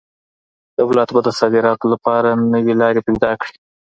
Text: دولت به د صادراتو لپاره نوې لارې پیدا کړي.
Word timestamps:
دولت 0.79 1.09
به 1.15 1.19
د 1.25 1.29
صادراتو 1.39 1.85
لپاره 1.93 2.29
نوې 2.53 2.73
لارې 2.81 3.01
پیدا 3.07 3.31
کړي. 3.41 3.55